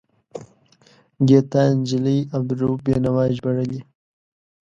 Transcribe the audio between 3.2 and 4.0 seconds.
ژباړلی.